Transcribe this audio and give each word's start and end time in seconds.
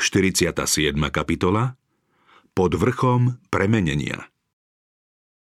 47. 0.00 0.96
kapitola 1.12 1.76
Pod 2.56 2.72
vrchom 2.72 3.36
premenenia 3.52 4.32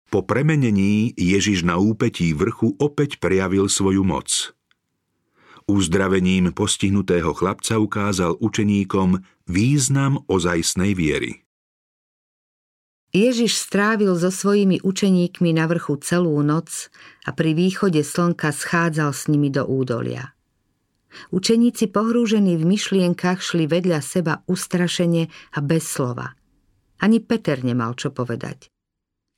Po 0.08 0.24
premenení 0.24 1.12
Ježiš 1.20 1.68
na 1.68 1.76
úpetí 1.76 2.32
vrchu 2.32 2.72
opäť 2.80 3.20
prejavil 3.20 3.68
svoju 3.68 4.00
moc. 4.08 4.56
Uzdravením 5.68 6.56
postihnutého 6.56 7.36
chlapca 7.36 7.76
ukázal 7.76 8.40
učeníkom 8.40 9.20
význam 9.44 10.24
ozajstnej 10.24 10.96
viery. 10.96 11.44
Ježiš 13.12 13.52
strávil 13.52 14.16
so 14.16 14.32
svojimi 14.32 14.80
učeníkmi 14.80 15.52
na 15.52 15.68
vrchu 15.68 16.00
celú 16.00 16.40
noc 16.40 16.88
a 17.28 17.36
pri 17.36 17.52
východe 17.52 18.00
slnka 18.00 18.48
schádzal 18.48 19.12
s 19.12 19.28
nimi 19.28 19.52
do 19.52 19.68
údolia. 19.68 20.37
Učeníci 21.32 21.88
pohrúžení 21.88 22.56
v 22.60 22.64
myšlienkach 22.76 23.40
šli 23.40 23.64
vedľa 23.68 24.00
seba 24.04 24.34
ustrašene 24.46 25.28
a 25.56 25.58
bez 25.64 25.84
slova. 25.88 26.36
Ani 26.98 27.22
Peter 27.22 27.62
nemal 27.62 27.94
čo 27.94 28.10
povedať. 28.10 28.68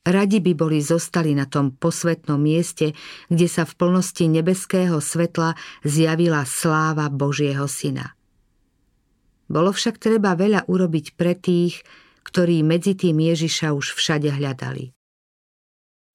Radi 0.01 0.41
by 0.41 0.53
boli 0.57 0.81
zostali 0.81 1.37
na 1.37 1.45
tom 1.45 1.77
posvetnom 1.77 2.41
mieste, 2.41 2.97
kde 3.29 3.47
sa 3.47 3.69
v 3.69 3.77
plnosti 3.77 4.25
nebeského 4.25 4.97
svetla 4.97 5.53
zjavila 5.85 6.49
sláva 6.49 7.13
Božieho 7.13 7.69
Syna. 7.69 8.17
Bolo 9.51 9.77
však 9.77 10.01
treba 10.01 10.33
veľa 10.39 10.71
urobiť 10.73 11.21
pre 11.21 11.37
tých, 11.37 11.85
ktorí 12.25 12.65
medzi 12.65 12.97
tým 12.97 13.19
Ježiša 13.19 13.77
už 13.77 13.93
všade 13.93 14.33
hľadali. 14.33 14.97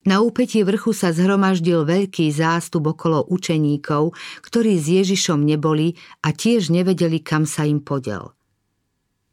Na 0.06 0.22
úpetí 0.22 0.62
vrchu 0.62 0.94
sa 0.94 1.10
zhromaždil 1.10 1.82
veľký 1.82 2.30
zástup 2.30 2.94
okolo 2.94 3.26
učeníkov, 3.26 4.14
ktorí 4.38 4.78
s 4.78 4.86
Ježišom 5.02 5.42
neboli 5.42 5.98
a 6.22 6.30
tiež 6.30 6.70
nevedeli, 6.70 7.18
kam 7.18 7.42
sa 7.42 7.66
im 7.66 7.82
podel. 7.82 8.30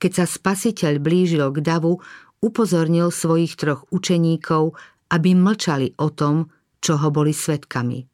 Keď 0.02 0.12
sa 0.17 0.26
spasiteľ 0.26 0.98
blížil 0.98 1.45
k 1.54 1.62
davu, 1.62 2.02
upozornil 2.41 3.14
svojich 3.14 3.53
troch 3.53 3.86
učeníkov, 3.94 4.73
aby 5.14 5.38
mlčali 5.38 5.94
o 6.02 6.09
tom, 6.09 6.50
čo 6.81 6.98
ho 6.98 7.14
boli 7.14 7.31
svetkami. 7.31 8.09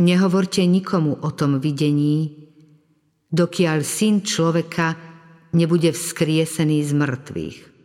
Nehovorte 0.00 0.64
nikomu 0.64 1.12
o 1.20 1.30
tom 1.36 1.60
videní, 1.60 2.48
dokiaľ 3.28 3.84
syn 3.84 4.24
človeka 4.24 4.96
nebude 5.52 5.92
vzkriesený 5.92 6.88
z 6.88 6.92
mŕtvych. 6.96 7.75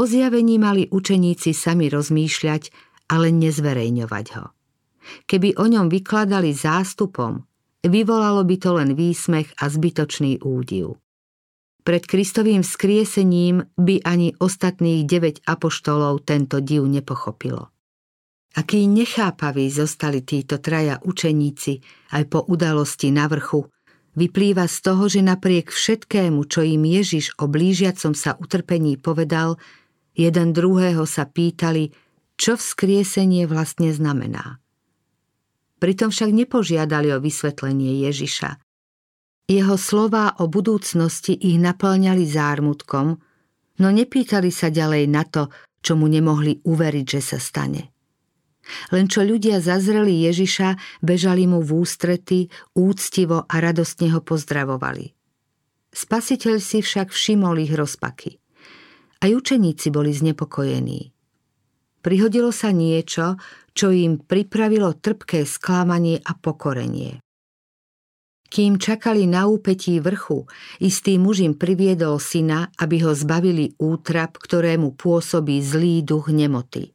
O 0.00 0.08
zjavení 0.08 0.56
mali 0.56 0.88
učeníci 0.88 1.52
sami 1.52 1.92
rozmýšľať, 1.92 2.72
ale 3.12 3.28
nezverejňovať 3.36 4.26
ho. 4.32 4.48
Keby 5.28 5.60
o 5.60 5.68
ňom 5.68 5.92
vykladali 5.92 6.56
zástupom, 6.56 7.44
vyvolalo 7.84 8.40
by 8.48 8.56
to 8.56 8.70
len 8.80 8.96
výsmech 8.96 9.52
a 9.60 9.68
zbytočný 9.68 10.40
údiv. 10.40 10.96
Pred 11.84 12.08
Kristovým 12.08 12.64
vzkriesením 12.64 13.68
by 13.76 14.00
ani 14.00 14.32
ostatných 14.40 15.04
9 15.04 15.44
apoštolov 15.44 16.24
tento 16.24 16.64
div 16.64 16.80
nepochopilo. 16.88 17.68
Akí 18.56 18.88
nechápaví 18.88 19.68
zostali 19.68 20.24
títo 20.24 20.64
traja 20.64 20.96
učeníci 21.04 21.76
aj 22.16 22.22
po 22.24 22.40
udalosti 22.48 23.12
na 23.12 23.28
vrchu, 23.28 23.68
vyplýva 24.16 24.64
z 24.64 24.76
toho, 24.80 25.12
že 25.12 25.20
napriek 25.20 25.68
všetkému, 25.68 26.48
čo 26.48 26.64
im 26.64 26.88
Ježiš 26.88 27.36
o 27.36 27.46
blížiacom 27.46 28.16
sa 28.16 28.34
utrpení 28.40 28.96
povedal, 28.96 29.60
Jeden 30.14 30.52
druhého 30.52 31.06
sa 31.06 31.26
pýtali, 31.26 31.94
čo 32.40 32.56
vzkriesenie 32.56 33.44
vlastne 33.44 33.92
znamená. 33.92 34.58
Pritom 35.80 36.12
však 36.12 36.30
nepožiadali 36.32 37.08
o 37.12 37.22
vysvetlenie 37.22 38.04
Ježiša. 38.04 38.60
Jeho 39.50 39.76
slová 39.80 40.36
o 40.38 40.46
budúcnosti 40.46 41.34
ich 41.34 41.58
naplňali 41.58 42.22
zármutkom, 42.22 43.18
no 43.80 43.88
nepýtali 43.88 44.52
sa 44.52 44.68
ďalej 44.68 45.04
na 45.10 45.24
to, 45.26 45.48
čo 45.80 45.96
mu 45.96 46.06
nemohli 46.06 46.60
uveriť, 46.62 47.06
že 47.08 47.20
sa 47.24 47.38
stane. 47.40 47.90
Len 48.94 49.08
čo 49.10 49.24
ľudia 49.24 49.58
zazreli 49.58 50.28
Ježiša, 50.28 51.00
bežali 51.02 51.48
mu 51.48 51.64
v 51.64 51.82
ústrety, 51.82 52.52
úctivo 52.76 53.48
a 53.48 53.54
radostne 53.58 54.12
ho 54.14 54.20
pozdravovali. 54.20 55.16
Spasiteľ 55.90 56.62
si 56.62 56.78
však 56.84 57.10
všimol 57.10 57.66
ich 57.66 57.74
rozpaky. 57.74 58.38
Aj 59.20 59.30
učeníci 59.30 59.92
boli 59.92 60.16
znepokojení. 60.16 61.12
Prihodilo 62.00 62.48
sa 62.48 62.72
niečo, 62.72 63.36
čo 63.76 63.92
im 63.92 64.16
pripravilo 64.16 64.96
trpké 64.96 65.44
sklamanie 65.44 66.16
a 66.24 66.32
pokorenie. 66.32 67.20
Kým 68.50 68.82
čakali 68.82 69.30
na 69.30 69.46
úpetí 69.46 70.02
vrchu, 70.02 70.48
istý 70.82 71.22
muž 71.22 71.46
im 71.46 71.54
priviedol 71.54 72.18
syna, 72.18 72.72
aby 72.82 73.04
ho 73.06 73.14
zbavili 73.14 73.78
útrap, 73.78 74.40
ktorému 74.40 74.98
pôsobí 74.98 75.62
zlý 75.62 76.02
duch 76.02 76.34
nemoty. 76.34 76.90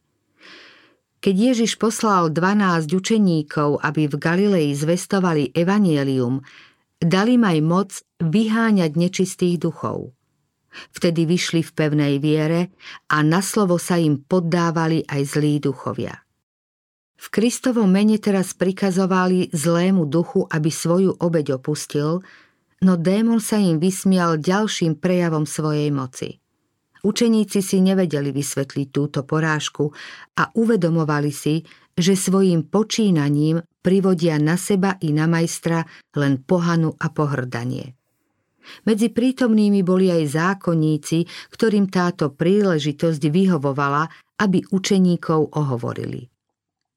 Keď 1.16 1.34
Ježiš 1.34 1.80
poslal 1.80 2.28
12 2.28 2.92
učeníkov, 2.92 3.80
aby 3.80 4.04
v 4.04 4.14
Galilei 4.20 4.68
zvestovali 4.76 5.56
evanielium, 5.56 6.44
dali 7.00 7.40
aj 7.40 7.58
moc 7.64 7.90
vyháňať 8.20 8.92
nečistých 8.92 9.56
duchov. 9.56 10.12
Vtedy 10.92 11.24
vyšli 11.24 11.60
v 11.64 11.74
pevnej 11.74 12.14
viere 12.20 12.74
a 13.10 13.20
na 13.20 13.40
slovo 13.40 13.80
sa 13.80 13.96
im 14.00 14.20
poddávali 14.22 15.04
aj 15.06 15.22
zlí 15.36 15.58
duchovia. 15.60 16.26
V 17.16 17.26
Kristovom 17.32 17.88
mene 17.88 18.20
teraz 18.20 18.52
prikazovali 18.52 19.48
zlému 19.50 20.04
duchu, 20.04 20.44
aby 20.46 20.68
svoju 20.68 21.16
obeď 21.16 21.56
opustil, 21.56 22.20
no 22.84 22.92
démon 23.00 23.40
sa 23.40 23.56
im 23.56 23.80
vysmial 23.80 24.36
ďalším 24.36 25.00
prejavom 25.00 25.48
svojej 25.48 25.88
moci. 25.88 26.36
Učeníci 27.06 27.62
si 27.62 27.78
nevedeli 27.80 28.34
vysvetliť 28.34 28.88
túto 28.90 29.22
porážku 29.22 29.94
a 30.36 30.50
uvedomovali 30.52 31.30
si, 31.30 31.62
že 31.96 32.18
svojim 32.18 32.68
počínaním 32.68 33.62
privodia 33.80 34.36
na 34.36 34.58
seba 34.58 34.98
i 35.00 35.14
na 35.14 35.30
majstra 35.30 35.86
len 36.18 36.42
pohanu 36.42 36.92
a 36.98 37.06
pohrdanie. 37.08 37.96
Medzi 38.84 39.10
prítomnými 39.10 39.80
boli 39.86 40.10
aj 40.10 40.36
zákonníci, 40.36 41.26
ktorým 41.52 41.90
táto 41.90 42.32
príležitosť 42.32 43.22
vyhovovala, 43.30 44.08
aby 44.42 44.62
učeníkov 44.68 45.56
ohovorili. 45.56 46.28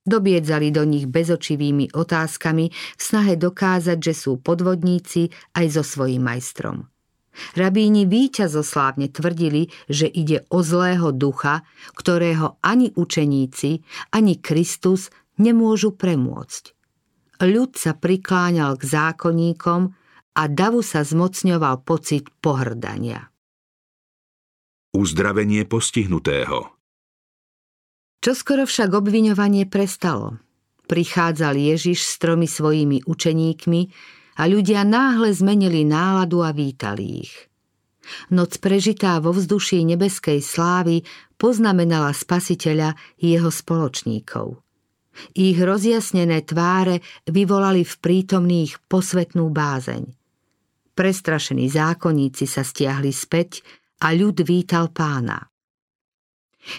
Dobiedzali 0.10 0.74
do 0.74 0.88
nich 0.88 1.06
bezočivými 1.06 1.94
otázkami 1.94 2.66
v 2.72 3.02
snahe 3.02 3.38
dokázať, 3.38 3.98
že 4.00 4.14
sú 4.18 4.42
podvodníci 4.42 5.30
aj 5.54 5.66
so 5.70 5.84
svojím 5.86 6.26
majstrom. 6.26 6.90
Rabíni 7.56 8.10
víťazoslávne 8.10 9.14
tvrdili, 9.14 9.70
že 9.88 10.10
ide 10.10 10.44
o 10.50 10.66
zlého 10.66 11.14
ducha, 11.14 11.64
ktorého 11.96 12.58
ani 12.60 12.92
učeníci, 12.96 13.86
ani 14.12 14.34
Kristus 14.42 15.14
nemôžu 15.40 15.96
premôcť. 15.96 16.76
Ľud 17.40 17.72
sa 17.80 17.96
prikláňal 17.96 18.76
k 18.76 18.84
zákonníkom, 18.84 19.96
a 20.36 20.44
davu 20.46 20.84
sa 20.86 21.02
zmocňoval 21.06 21.86
pocit 21.88 22.30
pohrdania. 22.44 23.30
Uzdravenie 24.94 25.70
postihnutého 25.70 26.80
Čoskoro 28.20 28.68
však 28.68 28.90
obviňovanie 28.92 29.72
prestalo. 29.72 30.44
Prichádzal 30.92 31.56
Ježiš 31.56 32.04
s 32.04 32.14
tromi 32.20 32.52
svojimi 32.52 33.08
učeníkmi 33.08 33.82
a 34.36 34.44
ľudia 34.44 34.84
náhle 34.84 35.32
zmenili 35.32 35.88
náladu 35.88 36.44
a 36.44 36.52
vítali 36.52 37.24
ich. 37.24 37.34
Noc 38.34 38.60
prežitá 38.60 39.24
vo 39.24 39.32
vzduší 39.32 39.86
nebeskej 39.88 40.44
slávy 40.44 41.08
poznamenala 41.40 42.12
spasiteľa 42.12 42.98
jeho 43.22 43.48
spoločníkov. 43.48 44.60
Ich 45.38 45.56
rozjasnené 45.56 46.44
tváre 46.44 47.00
vyvolali 47.28 47.88
v 47.88 47.96
prítomných 48.04 48.84
posvetnú 48.92 49.48
bázeň. 49.48 50.19
Prestrašení 51.00 51.72
zákonníci 51.72 52.44
sa 52.44 52.60
stiahli 52.60 53.16
späť 53.16 53.64
a 54.04 54.12
ľud 54.12 54.44
vítal 54.44 54.92
pána. 54.92 55.48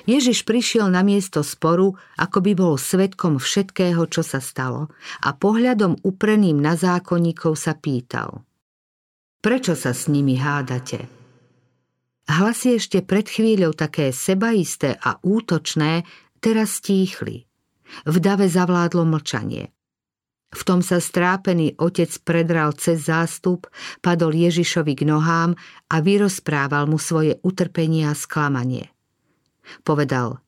Ježiš 0.04 0.44
prišiel 0.44 0.92
na 0.92 1.00
miesto 1.00 1.40
sporu, 1.40 1.96
ako 2.20 2.44
by 2.44 2.52
bol 2.52 2.76
svetkom 2.76 3.40
všetkého, 3.40 4.04
čo 4.12 4.20
sa 4.20 4.44
stalo 4.44 4.92
a 5.24 5.32
pohľadom 5.32 6.04
upreným 6.04 6.60
na 6.60 6.76
zákonníkov 6.76 7.56
sa 7.56 7.72
pýtal. 7.72 8.44
Prečo 9.40 9.72
sa 9.72 9.96
s 9.96 10.04
nimi 10.12 10.36
hádate? 10.36 11.08
Hlasy 12.28 12.76
ešte 12.76 13.00
pred 13.00 13.24
chvíľou 13.24 13.72
také 13.72 14.12
sebaisté 14.12 15.00
a 15.00 15.16
útočné 15.24 16.04
teraz 16.44 16.84
stíchli. 16.84 17.48
V 18.04 18.16
dave 18.20 18.52
zavládlo 18.52 19.08
mlčanie. 19.08 19.72
V 20.50 20.62
tom 20.66 20.82
sa 20.82 20.98
strápený 20.98 21.78
otec 21.78 22.10
predral 22.26 22.74
cez 22.74 23.06
zástup, 23.06 23.70
padol 24.02 24.34
Ježišovi 24.34 24.98
k 24.98 25.06
nohám 25.06 25.54
a 25.86 25.96
vyrozprával 26.02 26.90
mu 26.90 26.98
svoje 26.98 27.38
utrpenie 27.46 28.02
a 28.10 28.18
sklamanie. 28.18 28.90
Povedal, 29.86 30.42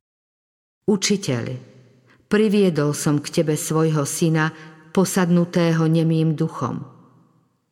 Učiteľ, 0.83 1.55
priviedol 2.27 2.91
som 2.91 3.23
k 3.23 3.31
tebe 3.31 3.55
svojho 3.55 4.03
syna, 4.03 4.51
posadnutého 4.91 5.87
nemým 5.87 6.35
duchom. 6.35 6.83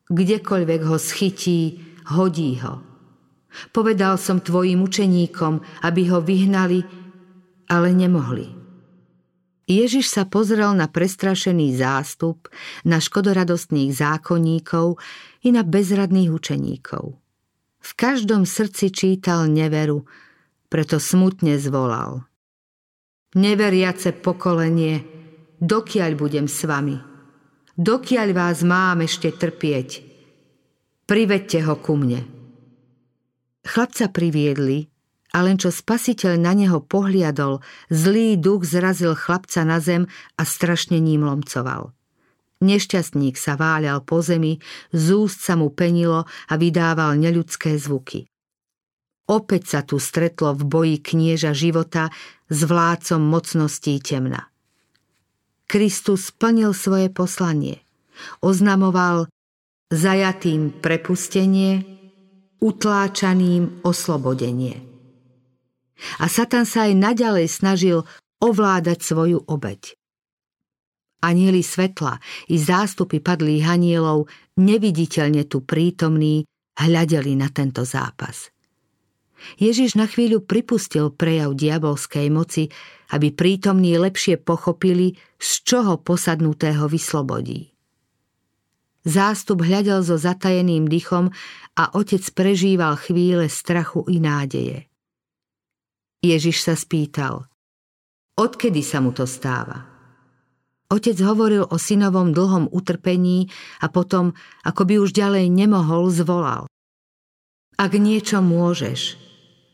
Kdekoľvek 0.07 0.81
ho 0.87 0.95
schytí, 0.95 1.83
hodí 2.15 2.55
ho. 2.63 2.79
Povedal 3.75 4.15
som 4.15 4.39
tvojim 4.39 4.79
učeníkom, 4.79 5.83
aby 5.83 6.01
ho 6.07 6.23
vyhnali, 6.23 6.87
ale 7.67 7.91
nemohli. 7.91 8.60
Ježiš 9.71 10.11
sa 10.11 10.27
pozrel 10.27 10.75
na 10.75 10.91
prestrašený 10.91 11.79
zástup, 11.79 12.51
na 12.83 12.99
škodoradostných 12.99 13.95
zákonníkov 13.95 14.99
i 15.47 15.55
na 15.55 15.63
bezradných 15.63 16.27
učeníkov. 16.27 17.15
V 17.81 17.91
každom 17.95 18.43
srdci 18.43 18.91
čítal 18.91 19.47
neveru, 19.47 20.03
preto 20.67 20.99
smutne 20.99 21.55
zvolal. 21.55 22.27
Neveriace 23.31 24.11
pokolenie, 24.11 25.07
dokiaľ 25.63 26.11
budem 26.19 26.51
s 26.51 26.67
vami? 26.67 26.99
Dokiaľ 27.79 28.27
vás 28.35 28.61
mám 28.67 28.99
ešte 29.07 29.31
trpieť? 29.31 30.03
Privedte 31.07 31.63
ho 31.63 31.79
ku 31.79 31.95
mne. 31.95 32.27
Chlapca 33.63 34.11
priviedli 34.11 34.90
a 35.31 35.37
len 35.47 35.55
čo 35.55 35.71
spasiteľ 35.71 36.35
na 36.35 36.51
neho 36.51 36.83
pohliadol, 36.83 37.63
zlý 37.87 38.35
duch 38.35 38.67
zrazil 38.67 39.15
chlapca 39.15 39.63
na 39.63 39.79
zem 39.79 40.11
a 40.35 40.43
strašne 40.43 40.99
ním 40.99 41.23
lomcoval. 41.23 41.95
Nešťastník 42.61 43.39
sa 43.39 43.57
váľal 43.57 44.05
po 44.05 44.21
zemi, 44.21 44.61
z 44.93 45.05
úst 45.17 45.41
sa 45.41 45.57
mu 45.57 45.73
penilo 45.73 46.29
a 46.45 46.53
vydával 46.59 47.17
neľudské 47.17 47.73
zvuky. 47.79 48.29
Opäť 49.31 49.63
sa 49.65 49.79
tu 49.81 49.97
stretlo 49.97 50.53
v 50.53 50.67
boji 50.67 50.95
knieža 50.99 51.55
života 51.55 52.11
s 52.51 52.59
vládcom 52.67 53.23
mocností 53.23 53.97
temna. 54.03 54.51
Kristus 55.65 56.35
splnil 56.35 56.75
svoje 56.75 57.07
poslanie. 57.07 57.79
Oznamoval 58.43 59.31
zajatým 59.87 60.83
prepustenie, 60.83 61.87
utláčaným 62.59 63.81
oslobodenie 63.87 64.90
a 66.19 66.25
Satan 66.25 66.65
sa 66.65 66.89
aj 66.89 66.93
naďalej 66.97 67.47
snažil 67.49 68.03
ovládať 68.41 68.99
svoju 69.05 69.45
obeď. 69.45 69.95
Anieli 71.21 71.61
svetla 71.61 72.17
i 72.49 72.57
zástupy 72.57 73.21
padlých 73.21 73.69
anielov, 73.69 74.25
neviditeľne 74.57 75.45
tu 75.45 75.61
prítomní, 75.61 76.49
hľadeli 76.73 77.37
na 77.37 77.53
tento 77.53 77.85
zápas. 77.85 78.49
Ježiš 79.57 79.97
na 79.97 80.05
chvíľu 80.05 80.45
pripustil 80.45 81.13
prejav 81.13 81.57
diabolskej 81.57 82.29
moci, 82.29 82.69
aby 83.13 83.33
prítomní 83.33 83.97
lepšie 83.97 84.37
pochopili, 84.41 85.17
z 85.41 85.51
čoho 85.65 85.97
posadnutého 85.97 86.85
vyslobodí. 86.85 87.73
Zástup 89.01 89.65
hľadel 89.65 90.05
so 90.05 90.13
zatajeným 90.13 90.85
dychom 90.85 91.33
a 91.73 91.83
otec 91.97 92.21
prežíval 92.37 93.01
chvíle 93.01 93.49
strachu 93.49 94.05
i 94.13 94.21
nádeje. 94.21 94.90
Ježiš 96.21 96.61
sa 96.61 96.77
spýtal, 96.77 97.49
odkedy 98.37 98.85
sa 98.85 99.01
mu 99.01 99.09
to 99.09 99.25
stáva? 99.25 99.89
Otec 100.93 101.17
hovoril 101.17 101.65
o 101.65 101.81
synovom 101.81 102.29
dlhom 102.29 102.69
utrpení 102.69 103.49
a 103.81 103.89
potom, 103.89 104.37
ako 104.61 104.81
by 104.85 104.95
už 105.01 105.17
ďalej 105.17 105.49
nemohol, 105.49 106.13
zvolal. 106.13 106.69
Ak 107.73 107.97
niečo 107.97 108.45
môžeš, 108.45 109.17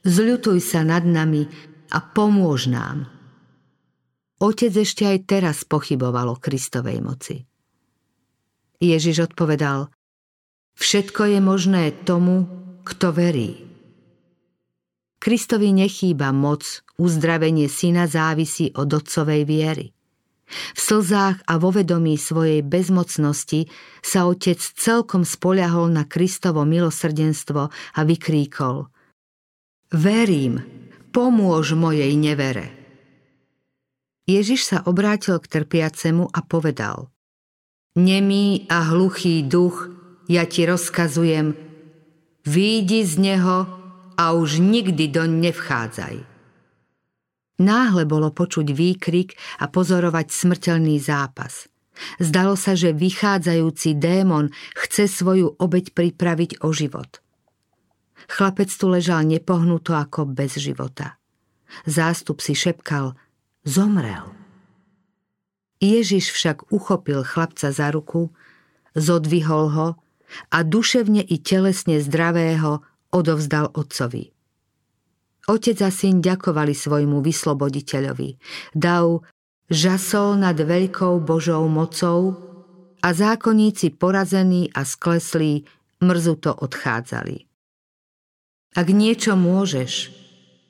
zľutuj 0.07 0.63
sa 0.63 0.87
nad 0.87 1.03
nami 1.03 1.51
a 1.91 1.99
pomôž 1.99 2.71
nám. 2.71 3.11
Otec 4.39 4.71
ešte 4.71 5.03
aj 5.03 5.27
teraz 5.27 5.67
pochyboval 5.67 6.31
o 6.31 6.39
Kristovej 6.39 7.03
moci. 7.03 7.43
Ježiš 8.79 9.33
odpovedal, 9.33 9.91
všetko 10.79 11.21
je 11.27 11.39
možné 11.43 11.91
tomu, 12.07 12.47
kto 12.87 13.11
verí. 13.11 13.66
Kristovi 15.27 15.75
nechýba 15.75 16.31
moc, 16.31 16.87
uzdravenie 16.95 17.67
syna 17.67 18.07
závisí 18.07 18.71
od 18.71 18.87
otcovej 18.87 19.43
viery. 19.43 19.91
V 20.47 20.79
slzách 20.79 21.43
a 21.43 21.59
vo 21.59 21.75
vedomí 21.75 22.15
svojej 22.15 22.63
bezmocnosti 22.63 23.67
sa 23.99 24.23
otec 24.23 24.55
celkom 24.55 25.27
spoľahol 25.27 25.91
na 25.91 26.07
Kristovo 26.07 26.63
milosrdenstvo 26.63 27.61
a 27.67 27.99
vykríkol 28.07 28.87
Verím, 29.91 30.63
pomôž 31.11 31.75
mojej 31.75 32.15
nevere. 32.15 32.71
Ježiš 34.31 34.63
sa 34.63 34.79
obrátil 34.87 35.43
k 35.43 35.59
trpiacemu 35.59 36.31
a 36.31 36.39
povedal 36.39 37.11
Nemý 37.99 38.63
a 38.71 38.95
hluchý 38.95 39.43
duch, 39.43 39.91
ja 40.31 40.47
ti 40.47 40.63
rozkazujem, 40.63 41.51
výjdi 42.47 43.03
z 43.03 43.13
neho 43.19 43.76
a 44.17 44.33
už 44.33 44.57
nikdy 44.57 45.07
doň 45.13 45.29
nevchádzaj. 45.49 46.15
Náhle 47.57 48.03
bolo 48.05 48.29
počuť 48.29 48.69
výkrik 48.69 49.33
a 49.61 49.65
pozorovať 49.69 50.29
smrteľný 50.29 51.01
zápas. 51.01 51.65
Zdalo 52.21 52.53
sa, 52.53 52.77
že 52.77 52.93
vychádzajúci 52.93 53.97
démon 53.97 54.53
chce 54.77 55.09
svoju 55.09 55.57
obeď 55.57 55.97
pripraviť 55.97 56.61
o 56.61 56.69
život. 56.69 57.25
Chlapec 58.29 58.69
tu 58.69 58.85
ležal 58.89 59.25
nepohnuto 59.25 59.97
ako 59.97 60.29
bez 60.29 60.61
života. 60.61 61.17
Zástup 61.89 62.41
si 62.41 62.53
šepkal, 62.53 63.17
zomrel. 63.65 64.29
Ježiš 65.81 66.33
však 66.33 66.69
uchopil 66.73 67.21
chlapca 67.21 67.69
za 67.69 67.89
ruku, 67.89 68.33
zodvihol 68.97 69.65
ho 69.73 69.87
a 70.49 70.57
duševne 70.61 71.21
i 71.21 71.37
telesne 71.41 72.01
zdravého 72.01 72.85
odovzdal 73.17 73.73
otcovi. 73.73 74.29
Otec 75.47 75.79
a 75.79 75.89
syn 75.89 76.19
ďakovali 76.19 76.75
svojmu 76.75 77.23
vysloboditeľovi. 77.23 78.29
Dav 78.75 79.23
žasol 79.71 80.43
nad 80.43 80.59
veľkou 80.59 81.23
Božou 81.23 81.65
mocou 81.71 82.35
a 82.99 83.07
zákonníci 83.15 83.95
porazení 83.95 84.67
a 84.75 84.83
skleslí 84.83 85.63
mrzuto 86.03 86.51
odchádzali. 86.51 87.47
Ak 88.77 88.87
niečo 88.93 89.33
môžeš, 89.33 90.13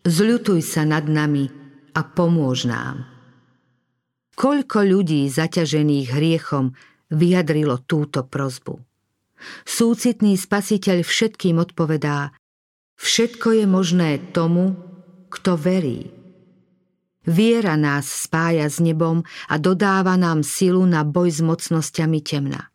zľutuj 0.07 0.61
sa 0.63 0.87
nad 0.87 1.09
nami 1.09 1.51
a 1.91 2.01
pomôž 2.05 2.69
nám. 2.69 3.03
Koľko 4.37 4.85
ľudí 4.85 5.25
zaťažených 5.27 6.13
hriechom 6.13 6.77
vyjadrilo 7.09 7.81
túto 7.83 8.21
prozbu. 8.21 8.86
Súcitný 9.63 10.35
spasiteľ 10.35 11.05
všetkým 11.05 11.61
odpovedá, 11.61 12.33
všetko 12.97 13.63
je 13.63 13.65
možné 13.69 14.09
tomu, 14.33 14.73
kto 15.29 15.55
verí. 15.59 16.09
Viera 17.27 17.75
nás 17.75 18.07
spája 18.07 18.71
s 18.71 18.79
nebom 18.79 19.27
a 19.51 19.55
dodáva 19.59 20.15
nám 20.15 20.47
silu 20.47 20.87
na 20.87 21.03
boj 21.03 21.27
s 21.27 21.39
mocnosťami 21.43 22.19
temna. 22.23 22.71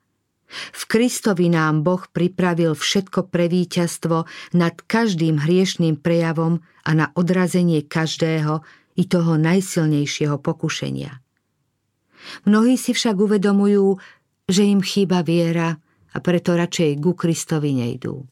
V 0.52 0.82
Kristovi 0.84 1.48
nám 1.48 1.80
Boh 1.80 2.04
pripravil 2.12 2.76
všetko 2.76 3.32
pre 3.32 3.48
víťazstvo 3.48 4.28
nad 4.52 4.74
každým 4.84 5.40
hriešným 5.40 5.96
prejavom 6.04 6.60
a 6.84 6.90
na 6.92 7.08
odrazenie 7.16 7.80
každého 7.80 8.60
i 9.00 9.08
toho 9.08 9.40
najsilnejšieho 9.40 10.36
pokušenia. 10.36 11.24
Mnohí 12.44 12.76
si 12.76 12.92
však 12.92 13.16
uvedomujú, 13.16 13.96
že 14.44 14.68
im 14.68 14.84
chýba 14.84 15.24
viera 15.24 15.80
a 16.12 16.18
preto 16.20 16.52
radšej 16.56 17.00
ku 17.00 17.16
Kristovi 17.16 17.72
nejdú. 17.72 18.24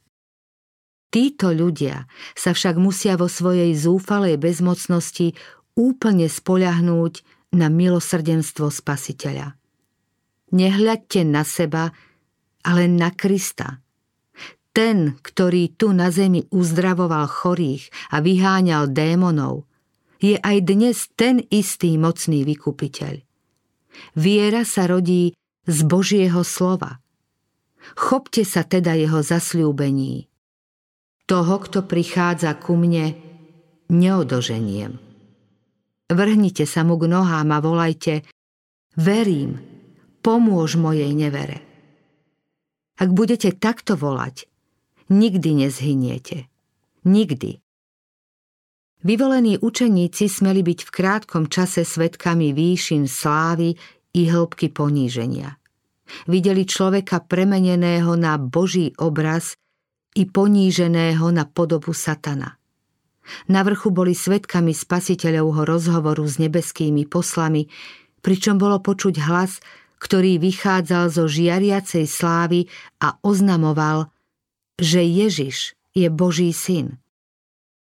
Títo 1.10 1.50
ľudia 1.50 2.06
sa 2.38 2.54
však 2.54 2.78
musia 2.78 3.18
vo 3.18 3.26
svojej 3.26 3.74
zúfalej 3.74 4.38
bezmocnosti 4.38 5.34
úplne 5.74 6.30
spoľahnúť 6.30 7.26
na 7.58 7.66
milosrdenstvo 7.66 8.70
Spasiteľa. 8.70 9.58
Nehľadte 10.54 11.26
na 11.26 11.42
seba, 11.42 11.90
ale 12.62 12.86
na 12.86 13.10
Krista. 13.10 13.82
Ten, 14.70 15.18
ktorý 15.18 15.74
tu 15.74 15.90
na 15.90 16.14
zemi 16.14 16.46
uzdravoval 16.54 17.26
chorých 17.26 17.90
a 18.14 18.22
vyháňal 18.22 18.86
démonov, 18.94 19.66
je 20.22 20.38
aj 20.38 20.56
dnes 20.62 20.94
ten 21.18 21.42
istý 21.50 21.98
mocný 21.98 22.46
vykupiteľ. 22.46 23.18
Viera 24.14 24.62
sa 24.62 24.86
rodí 24.86 25.34
z 25.66 25.78
Božieho 25.82 26.46
slova– 26.46 26.98
Chopte 27.96 28.44
sa 28.46 28.62
teda 28.64 28.94
jeho 28.94 29.24
zasľúbení. 29.24 30.28
Toho, 31.26 31.56
kto 31.62 31.86
prichádza 31.86 32.54
ku 32.58 32.74
mne, 32.74 33.14
neodoženiem. 33.90 34.98
Vrhnite 36.10 36.66
sa 36.66 36.82
mu 36.82 36.98
k 36.98 37.06
nohám 37.06 37.54
a 37.54 37.62
volajte 37.62 38.26
Verím, 38.98 39.62
pomôž 40.26 40.74
mojej 40.74 41.14
nevere. 41.14 41.62
Ak 42.98 43.14
budete 43.14 43.54
takto 43.54 43.94
volať, 43.94 44.50
nikdy 45.08 45.64
nezhyniete. 45.64 46.50
Nikdy. 47.06 47.62
Vyvolení 49.00 49.56
učeníci 49.56 50.28
smeli 50.28 50.60
byť 50.60 50.80
v 50.84 50.90
krátkom 50.92 51.48
čase 51.48 51.86
svetkami 51.86 52.52
výšin 52.52 53.08
slávy 53.08 53.72
i 54.12 54.22
hĺbky 54.28 54.68
poníženia. 54.68 55.59
Videli 56.26 56.66
človeka 56.66 57.24
premeneného 57.24 58.14
na 58.14 58.36
Boží 58.36 58.94
obraz 58.98 59.56
i 60.14 60.26
poníženého 60.26 61.30
na 61.30 61.46
podobu 61.46 61.94
satana. 61.94 62.58
Na 63.46 63.62
vrchu 63.62 63.94
boli 63.94 64.16
svetkami 64.16 64.74
spasiteľovho 64.74 65.62
rozhovoru 65.62 66.26
s 66.26 66.42
nebeskými 66.42 67.06
poslami, 67.06 67.70
pričom 68.20 68.58
bolo 68.58 68.82
počuť 68.82 69.22
hlas, 69.22 69.62
ktorý 70.00 70.40
vychádzal 70.40 71.12
zo 71.12 71.24
žiariacej 71.28 72.04
slávy 72.08 72.66
a 73.04 73.20
oznamoval, 73.20 74.08
že 74.80 75.04
Ježiš 75.04 75.76
je 75.92 76.08
Boží 76.08 76.50
syn. 76.56 76.96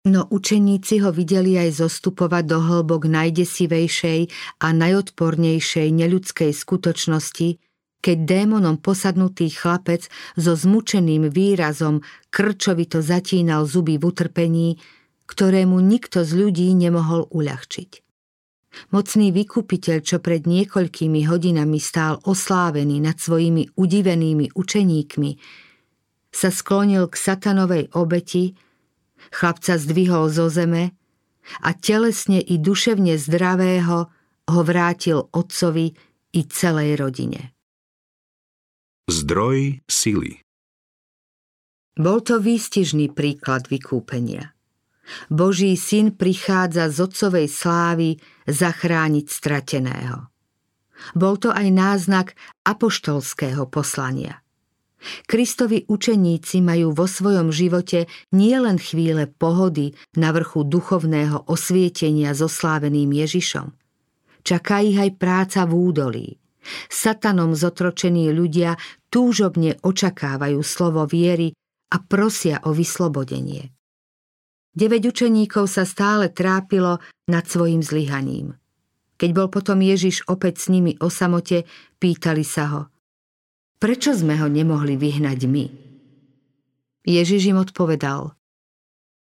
No 0.03 0.27
učeníci 0.29 0.99
ho 1.07 1.15
videli 1.15 1.55
aj 1.55 1.79
zostupovať 1.79 2.45
do 2.45 2.59
hlbok 2.59 3.07
najdesivejšej 3.07 4.21
a 4.59 4.69
najodpornejšej 4.75 5.89
neľudskej 5.95 6.51
skutočnosti, 6.51 7.63
keď 8.03 8.19
démonom 8.27 8.83
posadnutý 8.83 9.49
chlapec 9.55 10.11
so 10.35 10.59
zmučeným 10.59 11.31
výrazom 11.31 12.03
krčovito 12.35 12.99
zatínal 12.99 13.65
zuby 13.65 13.97
v 13.97 14.05
utrpení, 14.11 14.69
ktorému 15.31 15.79
nikto 15.79 16.27
z 16.27 16.31
ľudí 16.35 16.69
nemohol 16.75 17.31
uľahčiť. 17.31 17.91
Mocný 18.91 19.31
vykupiteľ, 19.31 19.99
čo 20.01 20.19
pred 20.19 20.49
niekoľkými 20.49 21.29
hodinami 21.29 21.79
stál 21.79 22.19
oslávený 22.25 23.05
nad 23.05 23.21
svojimi 23.21 23.77
udivenými 23.77 24.57
učeníkmi, 24.57 25.31
sa 26.33 26.49
sklonil 26.49 27.13
k 27.13 27.15
satanovej 27.15 27.93
obeti, 27.93 28.57
chlapca 29.29 29.77
zdvihol 29.77 30.33
zo 30.33 30.49
zeme 30.49 30.97
a 31.61 31.71
telesne 31.77 32.41
i 32.41 32.57
duševne 32.57 33.21
zdravého 33.21 34.09
ho 34.49 34.61
vrátil 34.65 35.29
otcovi 35.31 35.93
i 36.33 36.41
celej 36.49 36.97
rodine. 36.97 37.53
Zdroj 39.11 39.83
sily 39.91 40.47
Bol 41.99 42.23
to 42.23 42.39
výstižný 42.39 43.11
príklad 43.11 43.67
vykúpenia. 43.67 44.55
Boží 45.27 45.75
syn 45.75 46.15
prichádza 46.15 46.87
z 46.87 47.11
otcovej 47.11 47.51
slávy 47.51 48.23
zachrániť 48.47 49.27
strateného. 49.27 50.31
Bol 51.19 51.35
to 51.35 51.51
aj 51.51 51.67
náznak 51.75 52.39
apoštolského 52.63 53.67
poslania. 53.67 54.39
Kristovi 55.27 55.83
učeníci 55.91 56.63
majú 56.63 56.95
vo 56.95 57.11
svojom 57.11 57.51
živote 57.51 58.07
nielen 58.31 58.79
chvíle 58.79 59.27
pohody 59.27 59.99
na 60.15 60.31
vrchu 60.31 60.63
duchovného 60.63 61.51
osvietenia 61.51 62.39
so 62.39 62.47
sláveným 62.47 63.11
Ježišom. 63.11 63.75
Čaká 64.47 64.79
ich 64.79 64.95
aj 64.95 65.11
práca 65.19 65.67
v 65.67 65.75
údolí. 65.75 66.42
Satanom 66.87 67.53
zotročení 67.59 68.31
ľudia 68.31 68.79
túžobne 69.11 69.77
očakávajú 69.83 70.61
slovo 70.63 71.05
viery 71.05 71.53
a 71.93 72.01
prosia 72.01 72.63
o 72.65 72.73
vyslobodenie. 72.73 73.75
Deveť 74.73 75.03
učeníkov 75.13 75.69
sa 75.69 75.85
stále 75.85 76.33
trápilo 76.33 76.97
nad 77.29 77.45
svojim 77.45 77.85
zlyhaním. 77.85 78.57
Keď 79.21 79.31
bol 79.37 79.53
potom 79.53 79.79
Ježiš 79.85 80.25
opäť 80.27 80.65
s 80.65 80.67
nimi 80.73 80.97
o 80.99 81.13
samote, 81.13 81.69
pýtali 82.01 82.43
sa 82.43 82.65
ho, 82.73 82.81
prečo 83.77 84.17
sme 84.17 84.41
ho 84.41 84.49
nemohli 84.49 84.97
vyhnať 84.97 85.41
my? 85.47 85.65
Ježiš 87.05 87.53
im 87.53 87.59
odpovedal, 87.61 88.33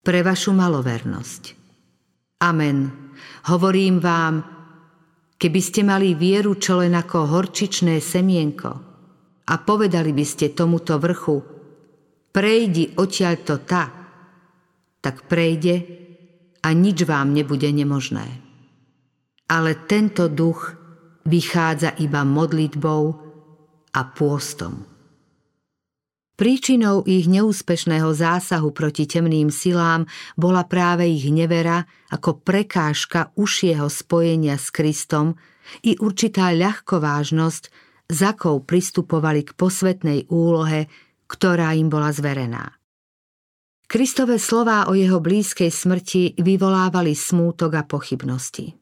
pre 0.05 0.19
vašu 0.23 0.51
malovernosť. 0.55 1.55
Amen. 2.39 2.91
Hovorím 3.51 3.99
vám, 3.99 4.58
keby 5.39 5.61
ste 5.63 5.87
mali 5.87 6.13
vieru 6.13 6.59
čo 6.59 6.83
len 6.83 6.93
ako 6.93 7.31
horčičné 7.31 8.03
semienko 8.03 8.71
a 9.49 9.53
povedali 9.63 10.11
by 10.11 10.25
ste 10.27 10.51
tomuto 10.51 10.99
vrchu, 10.99 11.39
prejdi 12.29 12.99
odtiaľto 12.99 13.63
tak, 13.63 13.91
tak 14.99 15.25
prejde 15.25 15.75
a 16.59 16.69
nič 16.75 17.07
vám 17.07 17.31
nebude 17.31 17.71
nemožné. 17.71 18.27
Ale 19.49 19.71
tento 19.89 20.29
duch 20.29 20.75
vychádza 21.25 21.97
iba 21.97 22.21
modlitbou 22.21 23.03
a 23.95 24.01
pôstom. 24.13 24.98
Príčinou 26.39 27.03
ich 27.03 27.27
neúspešného 27.27 28.15
zásahu 28.15 28.71
proti 28.71 29.03
temným 29.03 29.51
silám 29.51 30.07
bola 30.39 30.63
práve 30.63 31.03
ich 31.03 31.27
nevera 31.27 31.83
ako 32.15 32.39
prekážka 32.39 33.35
užšieho 33.35 33.91
spojenia 33.91 34.55
s 34.55 34.71
Kristom 34.71 35.35
i 35.83 35.99
určitá 35.99 36.55
ľahkovážnosť, 36.55 37.63
za 38.07 38.31
akou 38.31 38.63
pristupovali 38.63 39.43
k 39.43 39.51
posvetnej 39.51 40.31
úlohe, 40.31 40.87
ktorá 41.27 41.75
im 41.75 41.91
bola 41.91 42.15
zverená. 42.15 42.71
Kristové 43.91 44.39
slová 44.39 44.87
o 44.87 44.95
jeho 44.95 45.19
blízkej 45.19 45.67
smrti 45.67 46.39
vyvolávali 46.39 47.19
smútok 47.19 47.71
a 47.75 47.83
pochybnosti. 47.83 48.79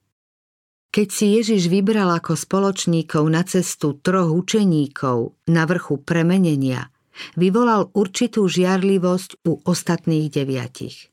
Keď 0.94 1.08
si 1.10 1.26
Ježiš 1.42 1.74
vybral 1.74 2.14
ako 2.22 2.38
spoločníkov 2.38 3.26
na 3.28 3.42
cestu 3.50 3.98
troch 3.98 4.30
učeníkov 4.30 5.50
na 5.50 5.66
vrchu 5.66 6.00
premenenia, 6.06 6.94
vyvolal 7.36 7.90
určitú 7.94 8.46
žiarlivosť 8.50 9.44
u 9.46 9.62
ostatných 9.64 10.28
deviatich. 10.32 11.10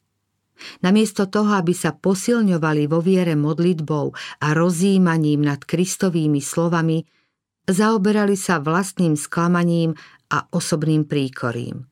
Namiesto 0.81 1.27
toho, 1.27 1.51
aby 1.59 1.75
sa 1.75 1.93
posilňovali 1.93 2.87
vo 2.87 3.03
viere 3.03 3.35
modlitbou 3.35 4.07
a 4.41 4.49
rozjímaním 4.55 5.43
nad 5.43 5.61
Kristovými 5.61 6.39
slovami, 6.39 7.03
zaoberali 7.67 8.39
sa 8.39 8.63
vlastným 8.63 9.19
sklamaním 9.19 9.99
a 10.31 10.47
osobným 10.55 11.05
príkorím. 11.05 11.85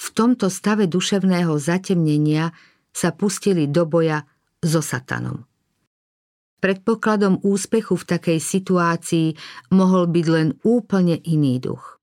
V 0.00 0.06
tomto 0.16 0.48
stave 0.48 0.88
duševného 0.88 1.52
zatemnenia 1.60 2.56
sa 2.88 3.12
pustili 3.12 3.68
do 3.68 3.84
boja 3.84 4.24
so 4.64 4.80
satanom. 4.80 5.44
Predpokladom 6.60 7.40
úspechu 7.40 7.96
v 7.96 8.04
takej 8.04 8.38
situácii 8.40 9.28
mohol 9.72 10.08
byť 10.08 10.26
len 10.28 10.48
úplne 10.64 11.16
iný 11.24 11.60
duch. 11.60 11.99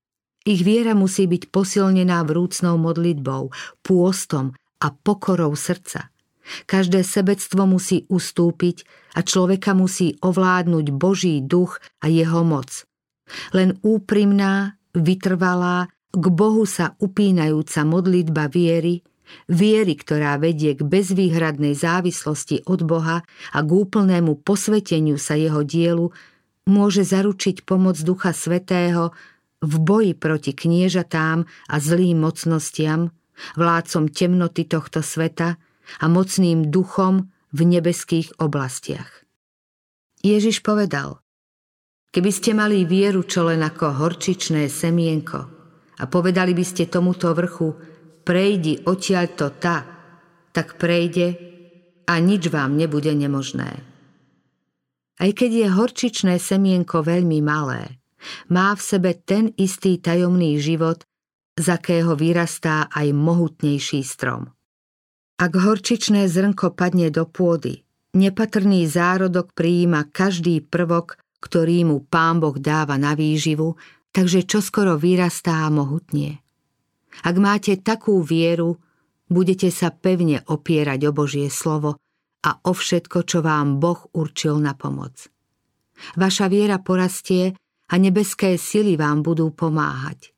Ich 0.48 0.64
viera 0.64 0.96
musí 0.96 1.28
byť 1.28 1.52
posilnená 1.52 2.24
vrúcnou 2.24 2.80
modlitbou, 2.80 3.52
pôstom 3.84 4.56
a 4.80 4.88
pokorou 4.88 5.52
srdca. 5.52 6.08
Každé 6.64 7.04
sebectvo 7.04 7.68
musí 7.68 8.08
ustúpiť 8.08 8.88
a 9.12 9.20
človeka 9.20 9.76
musí 9.76 10.16
ovládnuť 10.24 10.86
Boží 10.96 11.44
duch 11.44 11.76
a 12.00 12.08
jeho 12.08 12.48
moc. 12.48 12.88
Len 13.52 13.76
úprimná, 13.84 14.80
vytrvalá 14.96 15.92
k 16.08 16.24
Bohu 16.32 16.64
sa 16.64 16.96
upínajúca 16.96 17.84
modlitba 17.84 18.48
viery, 18.48 19.04
viery, 19.52 20.00
ktorá 20.00 20.40
vedie 20.40 20.72
k 20.72 20.80
bezvýhradnej 20.80 21.76
závislosti 21.76 22.64
od 22.64 22.88
Boha 22.88 23.20
a 23.52 23.58
k 23.60 23.68
úplnému 23.68 24.40
posveteniu 24.40 25.20
sa 25.20 25.36
jeho 25.36 25.60
dielu, 25.60 26.08
môže 26.64 27.04
zaručiť 27.04 27.68
pomoc 27.68 28.00
Ducha 28.00 28.32
Svetého 28.32 29.12
v 29.62 29.74
boji 29.82 30.12
proti 30.14 30.54
kniežatám 30.54 31.44
a 31.46 31.74
zlým 31.78 32.22
mocnostiam, 32.22 33.10
vládcom 33.54 34.10
temnoty 34.10 34.66
tohto 34.66 35.02
sveta 35.02 35.58
a 36.02 36.04
mocným 36.06 36.68
duchom 36.68 37.30
v 37.54 37.60
nebeských 37.64 38.38
oblastiach. 38.42 39.24
Ježiš 40.20 40.60
povedal, 40.66 41.22
keby 42.10 42.30
ste 42.34 42.50
mali 42.52 42.82
vieru 42.82 43.22
čo 43.22 43.46
len 43.46 43.62
ako 43.62 43.98
horčičné 44.02 44.66
semienko– 44.66 45.40
a 45.98 46.04
povedali 46.06 46.54
by 46.54 46.64
ste 46.64 46.86
tomuto 46.86 47.34
vrchu, 47.34 47.74
prejdi 48.22 48.82
to 49.34 49.48
ta, 49.58 49.76
tak 50.54 50.78
prejde 50.78 51.34
a 52.06 52.14
nič 52.22 52.48
vám 52.48 52.78
nebude 52.78 53.10
nemožné. 53.12 53.70
Aj 55.18 55.30
keď 55.34 55.50
je 55.50 55.68
horčičné 55.74 56.34
semienko 56.38 57.02
veľmi 57.02 57.42
malé, 57.42 57.98
má 58.50 58.74
v 58.74 58.82
sebe 58.82 59.10
ten 59.14 59.54
istý 59.54 59.98
tajomný 59.98 60.58
život, 60.58 61.04
z 61.58 61.66
akého 61.74 62.14
vyrastá 62.14 62.86
aj 62.90 63.10
mohutnejší 63.14 64.06
strom. 64.06 64.54
Ak 65.38 65.54
horčičné 65.54 66.26
zrnko 66.26 66.74
padne 66.74 67.10
do 67.10 67.26
pôdy, 67.26 67.82
nepatrný 68.14 68.86
zárodok 68.86 69.54
prijíma 69.54 70.10
každý 70.10 70.62
prvok, 70.62 71.18
ktorý 71.38 71.86
mu 71.86 72.02
pán 72.02 72.42
Boh 72.42 72.58
dáva 72.58 72.98
na 72.98 73.14
výživu 73.14 73.78
takže 74.12 74.48
čoskoro 74.48 74.96
vyrastá 74.98 75.66
a 75.66 75.70
mohutnie. 75.70 76.40
Ak 77.22 77.38
máte 77.38 77.78
takú 77.78 78.18
vieru, 78.22 78.78
budete 79.30 79.70
sa 79.70 79.94
pevne 79.94 80.42
opierať 80.46 81.00
o 81.06 81.12
Božie 81.14 81.46
slovo 81.52 81.98
a 82.42 82.50
o 82.66 82.72
všetko, 82.74 83.26
čo 83.26 83.38
vám 83.42 83.82
Boh 83.82 84.10
určil 84.14 84.58
na 84.62 84.74
pomoc. 84.74 85.30
Vaša 86.14 86.46
viera 86.46 86.78
porastie 86.78 87.58
a 87.88 87.94
nebeské 87.96 88.60
sily 88.60 88.94
vám 89.00 89.24
budú 89.24 89.50
pomáhať. 89.52 90.32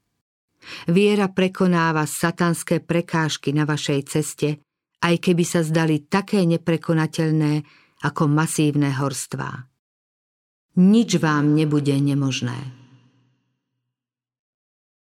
Viera 0.86 1.32
prekonáva 1.32 2.04
satanské 2.04 2.84
prekážky 2.84 3.50
na 3.50 3.64
vašej 3.66 4.00
ceste, 4.06 4.60
aj 5.00 5.14
keby 5.18 5.44
sa 5.44 5.64
zdali 5.64 6.04
také 6.04 6.44
neprekonateľné 6.44 7.64
ako 8.04 8.22
masívne 8.28 8.92
horstvá. 8.92 9.66
Nič 10.80 11.18
vám 11.18 11.56
nebude 11.56 11.92
nemožné. 11.96 12.79